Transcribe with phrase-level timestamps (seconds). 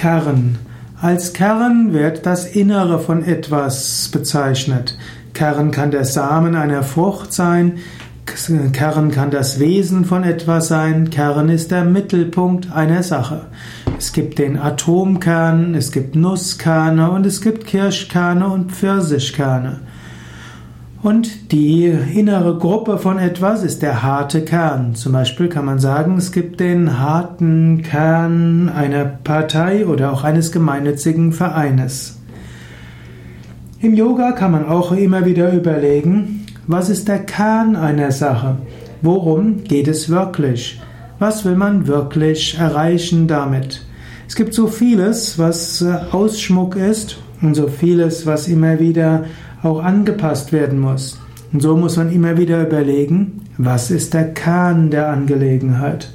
[0.00, 0.56] Kern.
[0.98, 4.96] Als Kern wird das Innere von etwas bezeichnet.
[5.34, 7.80] Kern kann der Samen einer Frucht sein,
[8.72, 13.42] Kern kann das Wesen von etwas sein, Kern ist der Mittelpunkt einer Sache.
[13.98, 19.80] Es gibt den Atomkern, es gibt Nusskerne und es gibt Kirschkerne und Pfirsichkerne.
[21.02, 24.94] Und die innere Gruppe von etwas ist der harte Kern.
[24.94, 30.52] Zum Beispiel kann man sagen, es gibt den harten Kern einer Partei oder auch eines
[30.52, 32.18] gemeinnützigen Vereines.
[33.80, 38.56] Im Yoga kann man auch immer wieder überlegen, was ist der Kern einer Sache?
[39.00, 40.82] Worum geht es wirklich?
[41.18, 43.86] Was will man wirklich erreichen damit?
[44.30, 49.24] Es gibt so vieles, was äh, Ausschmuck ist und so vieles, was immer wieder
[49.64, 51.18] auch angepasst werden muss.
[51.52, 56.12] Und so muss man immer wieder überlegen, was ist der Kern der Angelegenheit.